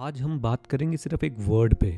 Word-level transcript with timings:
आज 0.00 0.20
हम 0.22 0.38
बात 0.40 0.66
करेंगे 0.66 0.96
सिर्फ़ 0.96 1.24
एक 1.24 1.34
वर्ड 1.38 1.74
पे। 1.74 1.90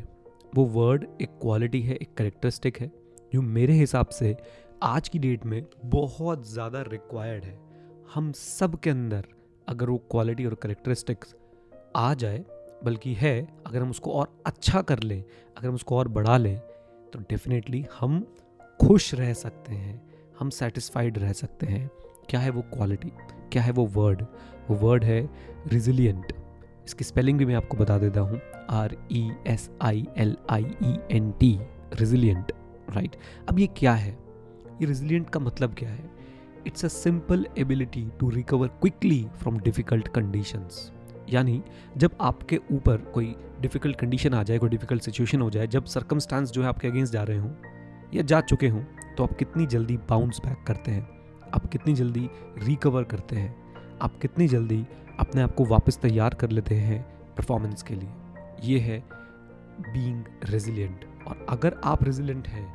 वो 0.52 0.64
वर्ड 0.66 1.04
एक 1.22 1.28
क्वालिटी 1.42 1.80
है, 1.82 1.94
एक 1.94 2.14
करेक्टरिस्टिक 2.14 2.80
है, 2.80 2.90
जो 3.32 3.42
मेरे 3.42 3.72
हिसाब 3.72 4.08
से 4.08 4.34
आज 4.82 5.08
की 5.08 5.18
डेट 5.18 5.44
में 5.46 5.62
बहुत 5.84 6.48
ज़्यादा 6.48 6.80
रिक्वायर्ड 6.82 7.44
है। 7.44 7.54
हम 8.14 8.32
सब 8.32 8.78
के 8.80 8.90
अंदर 8.90 9.26
अगर 9.68 9.90
वो 9.90 9.98
क्वालिटी 10.10 10.46
और 10.46 10.54
करेक्टरिस्टिक्स 10.54 11.34
आ 11.96 12.12
जाए, 12.14 12.44
बल्कि 12.84 13.14
है, 13.14 13.48
अगर 13.66 13.80
हम 13.80 13.90
उसको 13.90 14.12
और 14.12 14.34
अच्छा 14.46 14.82
कर 14.82 15.02
लें, 15.02 15.22
अगर 15.56 15.68
हम 15.68 15.74
उसको 15.74 15.98
और 15.98 16.08
बढ़ा 16.08 16.36
लें 16.36 16.58
तो 17.12 17.20
डेफिनेटली 17.20 17.84
हम 18.00 18.20
खुश 18.80 19.14
रह 19.14 19.32
सकते 19.36 19.74
हैं, 19.74 20.00
हम 20.40 20.50
सेटिस्फाइड 20.50 21.18
रह 21.18 21.32
सकते 21.34 21.66
हैं। 21.66 21.88
क्या 22.30 22.40
है 22.40 22.50
वो 22.50 22.62
क्वालिटी 22.74 23.12
क्या 23.52 23.62
है 23.62 23.72
वो 23.72 23.86
वर्ड 23.94 24.26
वो 24.68 24.76
वर्ड 24.78 25.04
है 25.04 25.28
रिजिलियंट 25.68 26.32
इसकी 26.86 27.04
स्पेलिंग 27.04 27.38
भी 27.38 27.44
मैं 27.44 27.54
आपको 27.54 27.76
बता 27.76 27.98
देता 27.98 28.20
हूँ। 28.20 28.40
R 28.70 28.96
E 29.12 29.30
S 29.46 29.70
I 29.82 30.06
L 30.18 30.36
I 30.50 30.64
E 30.84 30.96
N 31.10 31.30
T 31.40 31.58
resilient 31.94 32.52
right 32.90 33.16
अब 33.48 33.58
ये 33.58 33.66
क्या 33.66 33.92
है? 33.92 34.12
ये 34.80 34.86
रेजिलियंट 34.86 35.30
का 35.30 35.40
मतलब 35.40 35.74
क्या 35.74 35.90
है? 35.90 36.10
It's 36.66 36.84
a 36.84 36.88
simple 36.88 37.46
ability 37.58 38.06
to 38.20 38.30
recover 38.30 38.68
quickly 38.80 39.24
from 39.36 39.58
difficult 39.58 40.08
conditions 40.08 40.90
यानी 41.30 41.62
जब 41.96 42.16
आपके 42.20 42.60
ऊपर 42.72 42.96
कोई 43.14 43.34
डिफ़िकल्ट 43.60 43.98
कंडीशन 43.98 44.34
आ 44.34 44.42
जाए, 44.42 44.58
कोई 44.58 44.68
डिफ़िकल्ट 44.68 45.02
सिचुएशन 45.02 45.40
हो 45.40 45.50
जाए, 45.50 45.66
जब 45.66 45.84
सर्कमस्टांस 45.84 46.50
जो 46.50 46.62
है 46.62 46.68
आपके 46.68 46.88
अगेंस्ट 46.88 47.12
जा 47.12 47.22
रहे 47.22 47.38
हों 47.38 47.50
या 48.14 48.22
जा 48.22 48.40
चुके 48.40 48.68
हों 48.68 48.82
तो 49.16 49.24
आप 49.24 49.36
कितनी 49.38 49.66
जल्दी 49.66 49.96
बाउंस 50.10 50.40
बैक 50.46 50.64
करते 50.66 50.90
हैं? 50.90 51.08
आप 51.54 51.66
कितनी 51.66 51.94
जल्दी 51.94 52.28
रिकवर 52.58 53.04
करते 53.04 53.36
हैं? 53.36 53.54
आप 54.02 54.18
कितनी 54.22 54.48
जल्दी 54.48 54.84
अपने 55.20 55.42
आप 55.42 55.54
को 55.54 55.64
वापस 55.64 55.98
तैयार 55.98 56.34
कर 56.34 56.50
लेते 56.50 56.74
हैं 56.74 57.00
परफॉर्मेंस 57.36 57.82
के 57.82 57.94
लिए। 57.94 58.08
ये 58.62 58.78
है 58.78 58.98
बीइंग 59.80 60.24
रेजिलियंट 60.44 61.04
और 61.28 61.46
अगर 61.48 61.80
आप 61.84 62.04
रेजिलियंट 62.04 62.48
हैं 62.48 62.66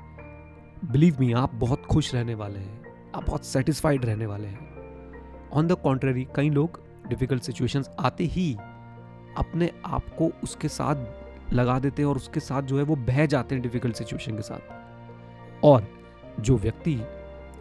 बिलीव 0.91 1.17
मी 1.19 1.31
आप 1.33 1.55
बहुत 1.55 1.85
खुश 1.85 2.13
रहने 2.15 2.35
वाले 2.35 2.59
हैं, 2.59 3.11
आप 3.15 3.25
बहुत 3.25 3.45
सेटिस्फाइड 3.45 4.05
रहने 4.05 4.25
वाले 4.25 4.47
हैं। 4.47 5.49
ऑन 5.53 5.67
द 5.67 5.71
कॉन्ट्रेरी 5.73 6.27
कई 6.35 6.49
लोग 6.49 6.79
डिफ़िकल्ट 7.07 7.43
सिचुएशंस 7.43 7.89
आते 7.99 8.23
ही 8.23 8.53
अपने 9.37 9.71
आप 9.85 10.09
को 10.17 10.31
उसके 10.43 10.67
साथ 10.67 11.53
लगा 11.53 11.79
देते 11.79 12.01
हैं 12.01 12.09
और 12.09 12.15
उसके 12.15 12.39
साथ 12.39 12.61
जो 12.61 12.77
है 12.77 12.83
वो 12.83 12.95
बह 12.95 13.25
जाते 13.25 13.55
हैं 13.55 13.61
डिफ़िकल्ट 13.61 13.95
सिचुएशन 13.95 14.35
के 14.35 14.41
साथ। 14.41 15.63
और 15.63 15.87
जो 16.39 16.57
व्यक्ति 16.57 16.99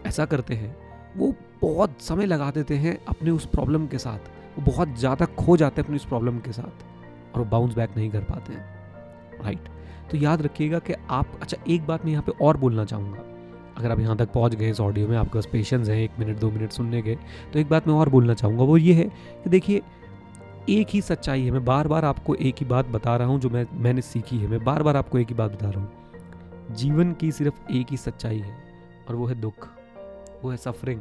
ऐसा 0.07 0.25
करते 0.25 0.55
हैं, 0.55 0.77
वो 1.17 1.35
बहुत 1.63 2.01
समय 2.01 2.27
लगा 2.27 2.51
देते 2.51 2.77
हैं 2.77 2.99
अपने 3.07 3.31
उस 3.31 3.47
प्रॉब्लम 3.47 3.87
के 3.87 3.99
साथ। 3.99 4.19
वो 4.57 4.63
बहुत 4.65 4.99
ज़्यादा 4.99 5.27
खो 5.37 5.57
जाते 5.57 5.81
हैं 5.81 5.87
अपनी 5.87 5.97
उस 5.97 6.05
प्रॉब्लम 6.05 6.39
के 6.39 6.53
साथ 6.53 6.85
और 7.35 7.39
वो 7.39 7.45
बाउंस 7.45 7.75
बैक 7.75 7.97
नहीं 7.97 8.11
कर 8.11 8.21
पाते 8.25 8.53
हैं। 8.53 9.43
राइट 9.45 9.69
तो 10.11 10.17
याद 10.17 10.43
रखिएगा 10.43 10.79
कि 10.79 10.95
आप 11.11 11.39
अच्छा 11.43 11.57
एक 11.69 11.87
बात 11.87 12.05
मैं 12.05 12.13
यहाँ 12.13 12.23
पे 12.23 12.33
और 12.45 12.57
बोलना 12.57 12.85
चाहूँगा। 12.85 13.25
अगर 13.79 13.91
आप 13.91 14.01
यहाँ 14.01 14.17
तक 14.17 14.33
पहुँच 14.33 14.55
गए 14.55 14.71
इस 14.71 14.81
ऑडियो 14.81 15.09
में, 15.09 15.17
आपके 15.17 15.35
पास 15.35 15.47
पेशेंस 15.53 15.89
हैं, 15.89 15.97
एक 15.97 16.11
मिनट 16.19 16.39
दो 16.39 16.51
मिनट 16.51 16.71
सुनने 16.73 17.03
के 17.03 17.17
तो 17.53 17.59
एक 17.59 17.69
बात 17.69 17.89
मैं 17.89 17.95
और 17.95 18.09
बोलना 18.09 18.35
चाहूँगा। 18.35 18.65
वो 18.65 18.77
ये 18.77 18.95
है 18.95 19.05
कि 19.05 19.51
देखिए, 19.51 19.83
एक 20.71 20.87
ही 20.91 21.01
सच्चाई 21.03 21.45
है। 21.45 21.51
मैं 21.51 21.65
बार 21.65 21.89
बार 21.89 22.05
आपको 22.05 22.35
एक 22.35 22.57
ही 22.61 22.67
बात 22.67 22.87
बता 22.87 23.17
रहा 23.17 23.29
हूँ 23.29 23.41
जो 23.41 23.51
मैं, 23.51 23.67
मैंने 23.73 24.03
सीखी 24.03 24.39
है। 24.39 24.49
मैं 24.49 24.63
बार 24.65 24.83
बार 24.83 24.97
आपको 24.97 25.19
एक 25.19 25.29
ही 25.29 25.35
बात 25.35 25.53
बता 25.53 25.71
रहा 25.71 25.81
हूँ। 25.81 26.75
जीवन 26.75 27.13
की 27.13 27.33
सिर्फ़ 27.33 27.73
एक 27.73 27.87
ही 27.91 27.97
सच्चाई 27.97 28.39
है 28.39 28.57
और 29.09 29.15
वो 29.15 29.27
है 29.27 29.35
दुख, 29.35 29.69
वो 30.43 30.51
है 30.51 30.57
सफरिंग 30.57 31.01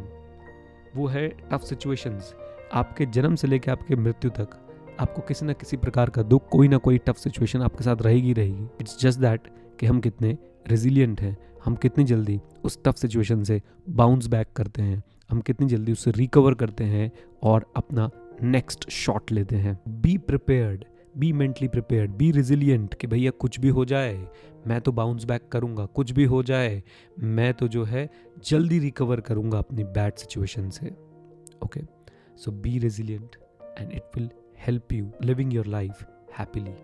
वो 0.95 1.07
है 1.07 1.27
टफ 1.51 1.61
सिचुएशंस 1.61 2.33
आपके 2.73 3.05
जन्म 3.05 3.35
से 3.35 3.47
लेकर 3.47 3.71
आपके 3.71 3.95
मृत्यु 3.95 4.29
तक 4.31 4.61
आपको 4.99 5.21
किसी 5.21 5.45
ना 5.45 5.53
किसी 5.53 5.77
प्रकार 5.77 6.09
का 6.09 6.23
दुख, 6.23 6.47
कोई 6.49 6.67
ना 6.67 6.77
कोई 6.77 6.97
टफ 6.97 7.17
सिचुएशन 7.17 7.61
आपके 7.61 7.83
साथ 7.83 8.01
रहेगी 8.01 8.33
रहेगी। 8.33 8.63
इट्स 8.81 8.99
जस्ट 8.99 9.19
दैट 9.19 9.47
कि 9.79 9.85
हम 9.85 9.99
कितने 9.99 10.37
रेजिलियंट 10.67 11.21
हैं, 11.21 11.37
हम 11.65 11.75
कितनी 11.75 12.03
जल्दी 12.03 12.39
उस 12.63 12.77
टफ 12.83 12.95
सिचुएशन 12.95 13.43
से 13.43 13.61
बाउंस 13.89 14.27
बैक 14.27 14.47
करते 14.55 14.81
हैं, 14.81 15.03
हम 15.29 15.41
कितनी 15.41 15.67
जल्दी 15.67 15.91
उससे 15.91 16.11
रिकवर 16.11 16.53
करते 16.53 16.83
हैं 16.83 17.11
और 17.43 17.65
अपना 17.75 18.09
नेक्स्ट 18.43 18.89
शॉट 18.89 19.31
लेते 19.31 19.55
हैं। 19.55 19.79
Be 20.01 20.17
prepared 20.17 20.85
be 21.17 21.31
mentally 21.33 21.67
prepared 21.67 22.11
be 22.11 22.31
resilient 22.31 22.93
कि 22.93 23.07
भैया 23.07 23.31
कुछ 23.31 23.59
भी 23.59 23.69
हो 23.69 23.85
जाए, 23.85 24.27
मैं 24.67 24.79
तो 24.81 24.91
बाउंस 24.91 25.25
बैक 25.25 25.47
करूँगा, 25.51 25.85
कुछ 25.85 26.11
भी 26.11 26.23
हो 26.23 26.41
जाए, 26.43 26.81
मैं 27.19 27.53
तो 27.53 27.67
जो 27.67 27.83
है 27.83 28.09
जल्दी 28.45 28.79
रिकवर 28.79 29.21
करूँगा 29.21 29.57
अपनी 29.57 29.83
बैड 29.83 30.15
सिचुएशन 30.15 30.69
से। 30.69 30.85
Okay 30.85 31.79
okay? 31.79 31.89
So 32.35 32.51
be 32.63 32.79
resilient 32.79 33.37
and 33.77 33.93
it 33.93 34.03
will 34.15 34.29
help 34.57 34.91
you 34.91 35.11
living 35.21 35.51
your 35.51 35.63
life 35.65 36.05
happily 36.31 36.75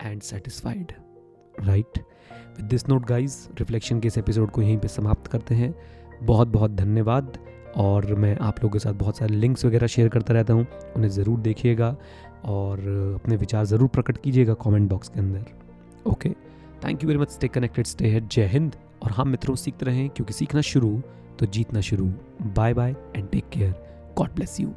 and 0.00 0.22
satisfied. 0.22 0.92
Right 1.60 1.98
with 2.56 2.66
this 2.66 2.88
note 2.88 3.04
guys 3.06 3.36
reflection 3.58 4.00
के 4.00 4.08
इस 4.08 4.18
एपिसोड 4.18 4.50
को 4.50 4.62
यहीं 4.62 4.76
पे 4.78 4.88
समाप्त 4.88 5.26
करते 5.32 5.54
हैं। 5.54 5.74
बहुत 6.22 6.48
बहुत 6.48 6.70
धन्यवाद 6.70 7.38
और 7.76 8.14
मैं 8.14 8.36
आप 8.36 8.62
लोगों 8.62 8.72
के 8.72 8.78
साथ 8.78 8.94
बहुत 8.94 9.18
सारे 9.18 9.34
लिंक्स 9.34 9.64
वगैरह 9.64 9.86
शेयर 9.86 10.08
करता 10.08 10.34
रहता 10.34 10.52
हूँ। 10.54 10.66
उन्हें 10.96 11.10
ज़रूर 11.10 11.40
देखिएगा 11.40 11.96
और 12.44 12.80
अपने 13.14 13.36
विचार 13.36 13.64
ज़रूर 13.64 13.88
प्रकट 13.88 14.18
कीजिएगा 14.22 14.54
कमेंट 14.64 14.88
बॉक्स 14.90 15.08
के 15.08 15.20
अंदर। 15.20 16.10
Okay 16.10 16.30
thank 16.84 17.02
you 17.02 17.08
very 17.08 17.20
much 17.20 17.30
stay 17.30 17.48
connected 17.48 17.86
stay 17.86 18.10
head 18.10 18.28
Jai 18.28 18.46
Hind 18.46 18.76
और 19.02 19.10
हम 19.10 19.28
मित्रों, 19.28 19.54
सीखते 19.56 19.86
रहें 19.86 20.08
क्योंकि 20.10 20.32
सीखना 20.32 20.60
शुरू 20.60 21.00
तो 21.38 21.46
जीतना 21.46 21.80
शुरू। 21.80 22.06
Bye 22.56 22.74
bye 22.74 22.94
and 23.16 23.28
take 23.30 23.48
care 23.52 23.74
God 24.18 24.34
bless 24.34 24.60
you 24.60 24.74